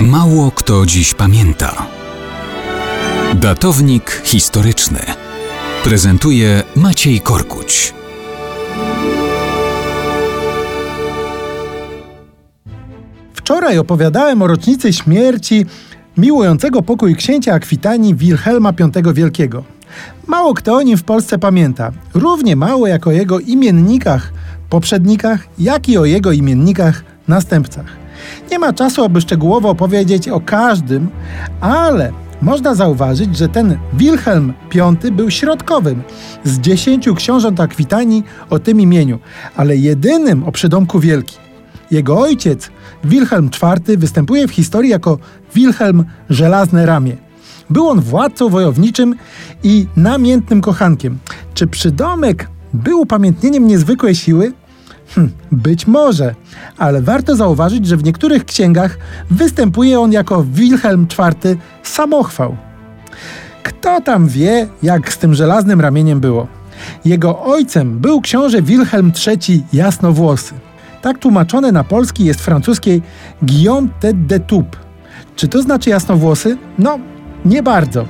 [0.00, 1.86] Mało kto dziś pamięta.
[3.34, 4.98] Datownik historyczny
[5.84, 7.94] prezentuje Maciej Korkuć.
[13.34, 15.66] Wczoraj opowiadałem o rocznicy śmierci
[16.16, 19.64] miłującego pokój księcia Akwitanii Wilhelma V Wielkiego.
[20.26, 21.92] Mało kto o nim w Polsce pamięta.
[22.14, 24.32] Równie mało jak o jego imiennikach,
[24.70, 28.05] poprzednikach, jak i o jego imiennikach, następcach.
[28.50, 31.08] Nie ma czasu, aby szczegółowo opowiedzieć o każdym,
[31.60, 32.12] ale
[32.42, 36.02] można zauważyć, że ten Wilhelm V był środkowym
[36.44, 39.18] z dziesięciu książąt Akwitanii o tym imieniu,
[39.56, 41.36] ale jedynym o przydomku Wielki.
[41.90, 42.70] Jego ojciec,
[43.04, 45.18] Wilhelm IV, występuje w historii jako
[45.54, 47.16] Wilhelm Żelazne Ramię.
[47.70, 49.14] Był on władcą wojowniczym
[49.62, 51.18] i namiętnym kochankiem.
[51.54, 54.52] Czy przydomek był upamiętnieniem niezwykłej siły?
[55.14, 56.34] Hm, być może,
[56.78, 58.98] ale warto zauważyć, że w niektórych księgach
[59.30, 62.56] występuje on jako Wilhelm IV samochwał.
[63.62, 66.46] Kto tam wie, jak z tym żelaznym ramieniem było?
[67.04, 70.54] Jego ojcem był książę Wilhelm III Jasnowłosy.
[71.02, 73.02] Tak tłumaczone na polski jest francuskiej
[73.42, 74.78] Guillaume tête de Toupe.
[75.36, 76.56] Czy to znaczy jasnowłosy?
[76.78, 76.98] No,
[77.44, 78.04] nie bardzo.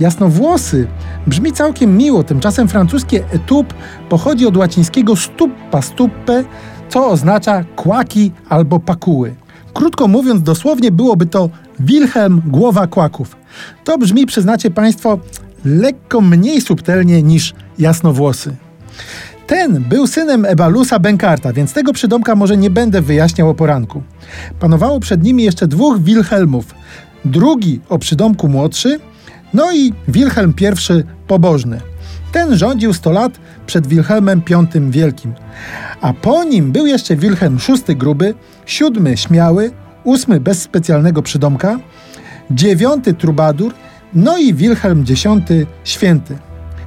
[0.00, 0.86] Jasnowłosy
[1.26, 3.74] brzmi całkiem miło, tymczasem francuskie etup
[4.08, 6.44] pochodzi od łacińskiego stuppa stuppe,
[6.88, 9.34] co oznacza kłaki albo pakuły.
[9.74, 13.36] Krótko mówiąc, dosłownie byłoby to Wilhelm głowa kłaków.
[13.84, 15.18] To brzmi, przyznacie Państwo,
[15.64, 18.56] lekko mniej subtelnie niż jasnowłosy.
[19.46, 24.02] Ten był synem Ebalusa Benkarta, więc tego przydomka może nie będę wyjaśniał o poranku.
[24.60, 26.74] Panowało przed nimi jeszcze dwóch Wilhelmów.
[27.24, 29.00] Drugi o przydomku młodszy,
[29.54, 31.80] no i Wilhelm I pobożny.
[32.32, 35.34] Ten rządził 100 lat przed Wilhelmem V Wielkim.
[36.00, 38.34] A po nim był jeszcze Wilhelm VI gruby,
[38.66, 39.70] siódmy śmiały,
[40.04, 41.78] ósmy bez specjalnego przydomka,
[42.50, 43.74] dziewiąty trubadur,
[44.14, 45.24] no i Wilhelm X
[45.84, 46.38] święty.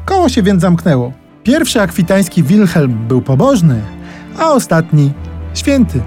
[0.05, 1.13] Koło się więc zamknęło.
[1.43, 3.81] Pierwszy akwitański Wilhelm był pobożny,
[4.39, 5.11] a ostatni
[5.53, 6.01] święty.